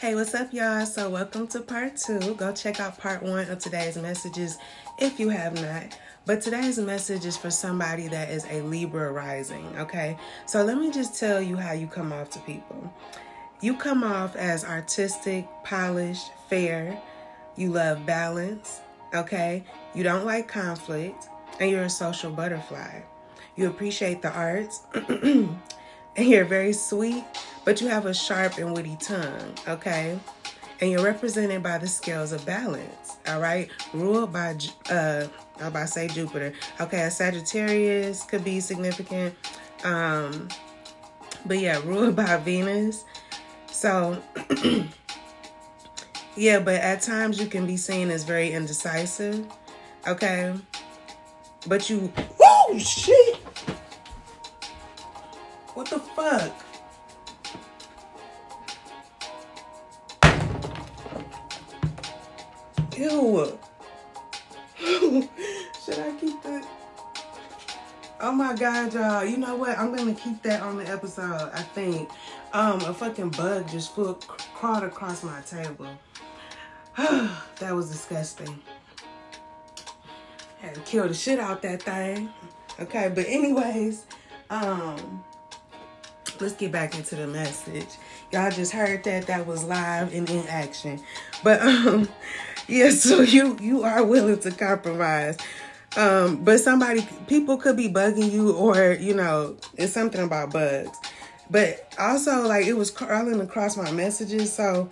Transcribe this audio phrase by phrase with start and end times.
[0.00, 0.86] Hey, what's up, y'all?
[0.86, 2.36] So, welcome to part two.
[2.36, 4.56] Go check out part one of today's messages
[4.96, 5.98] if you have not.
[6.24, 10.16] But today's message is for somebody that is a Libra rising, okay?
[10.46, 12.94] So, let me just tell you how you come off to people.
[13.60, 17.02] You come off as artistic, polished, fair.
[17.56, 18.78] You love balance,
[19.12, 19.64] okay?
[19.96, 21.28] You don't like conflict,
[21.58, 23.00] and you're a social butterfly.
[23.56, 24.80] You appreciate the arts,
[26.26, 27.24] you're very sweet
[27.68, 30.18] but you have a sharp and witty tongue, okay?
[30.80, 33.68] And you're represented by the scales of balance, all right?
[33.92, 34.56] Ruled by,
[34.88, 35.26] uh,
[35.60, 36.54] I'm about to say Jupiter.
[36.80, 39.34] Okay, a Sagittarius could be significant.
[39.84, 40.48] Um,
[41.44, 43.04] but yeah, ruled by Venus.
[43.70, 44.22] So,
[46.34, 49.46] yeah, but at times you can be seen as very indecisive,
[50.06, 50.54] okay?
[51.66, 53.37] But you, oh shit!
[55.78, 56.52] What the fuck?
[62.96, 63.58] Ew.
[65.84, 66.66] Should I keep that?
[68.20, 69.24] Oh my god, y'all.
[69.24, 69.78] You know what?
[69.78, 72.10] I'm gonna keep that on the episode, I think.
[72.52, 75.86] Um, a fucking bug just crawled across my table.
[76.96, 78.60] that was disgusting.
[80.58, 82.30] Had to kill the shit out that thing.
[82.80, 84.06] Okay, but anyways,
[84.50, 85.22] um,
[86.40, 87.88] let's get back into the message.
[88.32, 91.00] Y'all just heard that that was live and in action.
[91.42, 92.08] But um
[92.68, 95.36] yeah, so you you are willing to compromise.
[95.96, 100.96] Um, but somebody people could be bugging you or, you know, it's something about bugs.
[101.50, 104.90] But also like it was crawling across my messages, so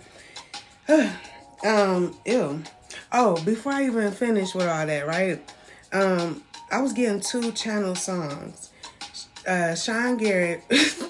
[1.65, 2.63] um ew.
[3.11, 5.39] Oh, before I even finish with all that, right?
[5.93, 8.71] Um, I was getting two channel songs.
[9.47, 10.63] Uh Sean Garrett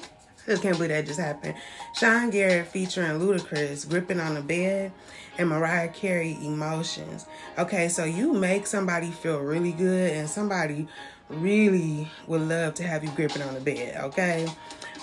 [0.48, 1.56] Just can't believe that just happened.
[1.94, 4.94] Sean Garrett featuring Ludacris, Gripping on the Bed
[5.38, 7.26] and Mariah Carey emotions.
[7.58, 10.88] Okay, so you make somebody feel really good and somebody
[11.30, 14.48] really would love to have you gripping on the bed, okay?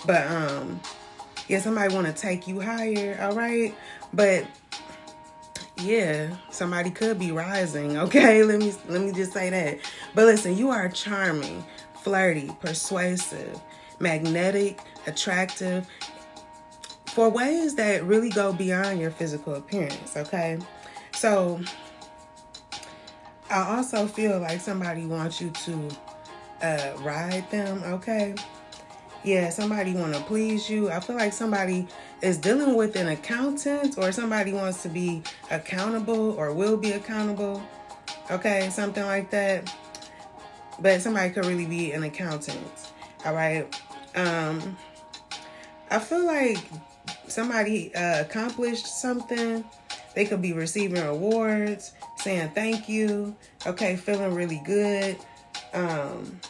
[0.06, 0.80] But um
[1.48, 3.74] yeah, somebody want to take you higher, all right?
[4.12, 4.46] But
[5.78, 8.42] yeah, somebody could be rising, okay?
[8.42, 9.78] Let me let me just say that.
[10.14, 11.64] But listen, you are charming,
[12.02, 13.60] flirty, persuasive,
[14.04, 14.78] magnetic,
[15.08, 15.88] attractive,
[17.06, 20.58] for ways that really go beyond your physical appearance, okay?
[21.14, 21.60] So
[23.50, 25.88] I also feel like somebody wants you to
[26.62, 28.34] uh, ride them, okay?
[29.24, 30.90] Yeah, somebody want to please you.
[30.90, 31.88] I feel like somebody
[32.20, 37.62] is dealing with an accountant or somebody wants to be accountable or will be accountable.
[38.30, 39.74] Okay, something like that.
[40.78, 42.92] But somebody could really be an accountant.
[43.24, 43.64] All right.
[44.14, 44.76] Um
[45.90, 46.58] I feel like
[47.28, 49.64] somebody uh, accomplished something.
[50.14, 53.36] They could be receiving awards, saying thank you.
[53.66, 55.16] Okay, feeling really good.
[55.72, 56.40] Um,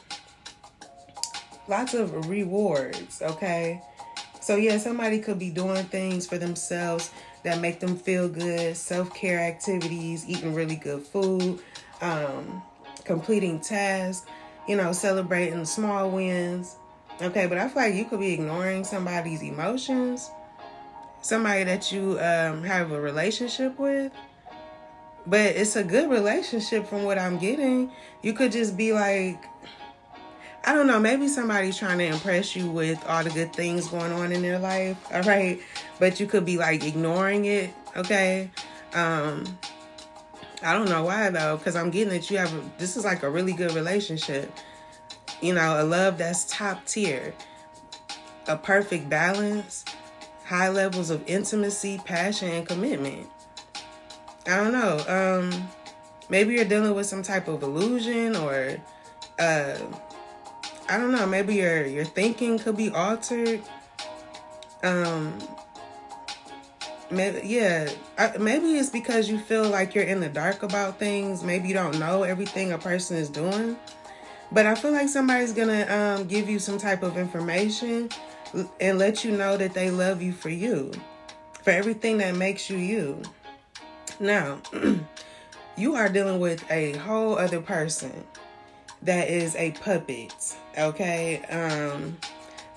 [1.68, 3.22] lots of rewards.
[3.22, 3.80] Okay,
[4.40, 7.10] so yeah, somebody could be doing things for themselves
[7.42, 8.76] that make them feel good.
[8.76, 11.60] Self care activities, eating really good food,
[12.00, 12.62] um,
[13.04, 14.26] completing tasks.
[14.68, 16.76] You know, celebrating small wins.
[17.22, 20.30] Okay, but I feel like you could be ignoring somebody's emotions
[21.24, 24.12] somebody that you um, have a relationship with,
[25.26, 27.90] but it's a good relationship from what I'm getting.
[28.22, 29.42] You could just be like,
[30.66, 34.12] I don't know, maybe somebody's trying to impress you with all the good things going
[34.12, 35.60] on in their life, all right?
[35.98, 38.50] But you could be like ignoring it, okay?
[38.92, 39.44] Um,
[40.62, 43.22] I don't know why though, because I'm getting that you have a, this is like
[43.22, 44.52] a really good relationship.
[45.44, 47.34] You know, a love that's top tier,
[48.48, 49.84] a perfect balance
[50.44, 53.28] high levels of intimacy, passion, and commitment.
[54.46, 55.04] I don't know.
[55.08, 55.68] Um,
[56.28, 58.76] maybe you're dealing with some type of illusion, or
[59.38, 59.76] uh,
[60.88, 61.26] I don't know.
[61.26, 63.62] Maybe your your thinking could be altered.
[64.82, 65.38] Um,
[67.10, 67.90] maybe yeah.
[68.18, 71.42] I, maybe it's because you feel like you're in the dark about things.
[71.42, 73.78] Maybe you don't know everything a person is doing.
[74.52, 78.10] But I feel like somebody's gonna um, give you some type of information
[78.80, 80.92] and let you know that they love you for you,
[81.62, 83.22] for everything that makes you you.
[84.20, 84.58] Now,
[85.76, 88.24] you are dealing with a whole other person
[89.02, 91.42] that is a puppet, okay?
[91.46, 92.16] Um,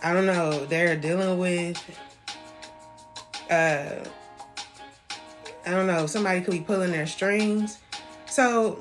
[0.03, 1.81] I don't know, they're dealing with
[3.49, 4.03] uh
[5.65, 7.79] I don't know, somebody could be pulling their strings.
[8.25, 8.79] So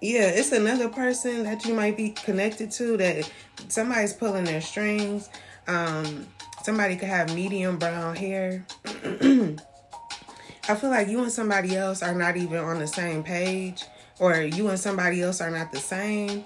[0.00, 3.30] yeah, it's another person that you might be connected to that
[3.68, 5.30] somebody's pulling their strings.
[5.66, 6.26] Um,
[6.62, 8.66] somebody could have medium brown hair.
[10.68, 13.84] I feel like you and somebody else are not even on the same page,
[14.18, 16.44] or you and somebody else are not the same.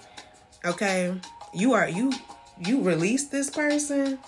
[0.65, 1.19] Okay,
[1.53, 2.13] you are you
[2.65, 4.19] you release this person.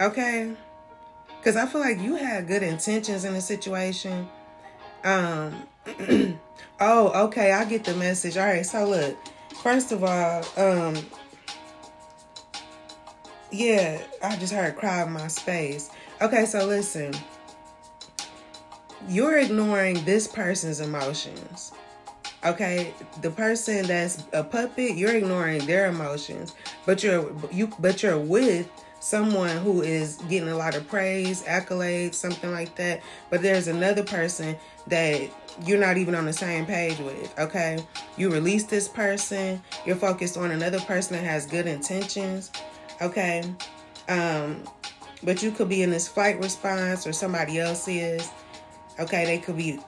[0.00, 0.52] Okay,
[1.38, 4.28] because I feel like you had good intentions in the situation.
[5.02, 5.66] Um.
[6.80, 8.36] oh, okay, I get the message.
[8.36, 9.16] All right, so look.
[9.62, 10.96] First of all, um,
[13.50, 15.90] yeah, I just heard cry in my space.
[16.20, 17.14] Okay, so listen.
[19.08, 21.72] You're ignoring this person's emotions.
[22.44, 26.54] Okay, the person that's a puppet, you're ignoring their emotions,
[26.84, 28.70] but you're you but you're with
[29.00, 33.02] someone who is getting a lot of praise, accolades, something like that.
[33.30, 34.56] But there's another person
[34.88, 35.30] that
[35.64, 37.78] you're not even on the same page with, okay?
[38.16, 42.50] You release this person, you're focused on another person that has good intentions,
[43.00, 43.42] okay?
[44.08, 44.62] Um,
[45.22, 48.30] but you could be in this fight response or somebody else is,
[49.00, 49.24] okay?
[49.24, 49.78] They could be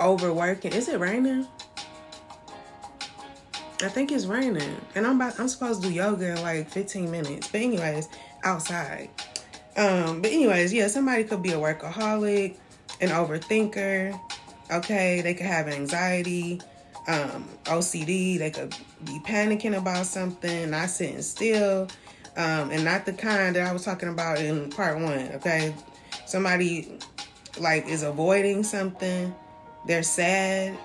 [0.00, 0.72] overworking.
[0.72, 1.46] Is it raining?
[3.82, 7.10] I think it's raining, and I'm about, I'm supposed to do yoga in like 15
[7.10, 7.48] minutes.
[7.48, 8.08] But anyways,
[8.42, 9.10] outside.
[9.76, 12.56] Um, but anyways, yeah, somebody could be a workaholic,
[13.02, 14.18] an overthinker.
[14.70, 16.60] Okay, they could have anxiety,
[17.08, 18.38] um, OCD.
[18.38, 18.74] They could
[19.04, 21.88] be panicking about something, not sitting still,
[22.36, 25.30] um, and not the kind that I was talking about in part one.
[25.34, 25.74] Okay,
[26.26, 26.98] somebody
[27.60, 29.34] like is avoiding something.
[29.86, 30.76] They're sad.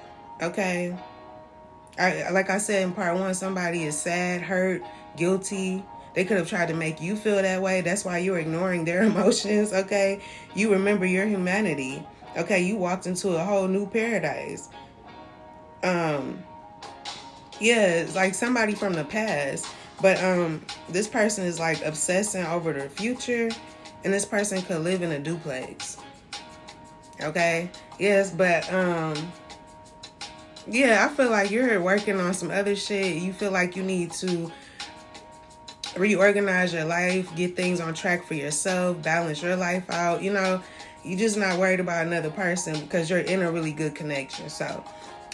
[0.42, 0.96] Okay.
[2.00, 4.82] I, like I said in part one, somebody is sad, hurt,
[5.18, 5.84] guilty,
[6.14, 7.82] they could have tried to make you feel that way.
[7.82, 10.22] That's why you're ignoring their emotions, okay?
[10.56, 12.04] You remember your humanity.
[12.38, 14.70] Okay, you walked into a whole new paradise.
[15.84, 16.44] Um
[17.60, 19.68] yeah, it's like somebody from the past.
[20.02, 23.50] But um this person is like obsessing over the future
[24.04, 25.98] and this person could live in a duplex.
[27.22, 27.70] Okay?
[28.00, 29.32] Yes, but um
[30.68, 33.18] yeah, I feel like you're working on some other shit.
[33.18, 34.52] You feel like you need to
[35.98, 40.22] reorganize your life, get things on track for yourself, balance your life out.
[40.22, 40.62] You know,
[41.04, 44.50] you're just not worried about another person because you're in a really good connection.
[44.50, 44.84] So,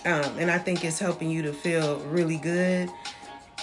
[0.06, 2.90] um, and I think it's helping you to feel really good.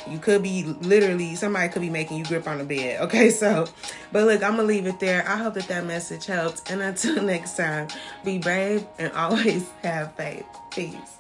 [0.08, 3.00] You could be literally somebody could be making you grip on the bed.
[3.04, 3.66] Okay, so,
[4.12, 5.26] but look, I'm gonna leave it there.
[5.26, 6.62] I hope that that message helps.
[6.70, 7.88] And until next time,
[8.24, 10.46] be brave and always have faith.
[10.70, 11.18] Peace.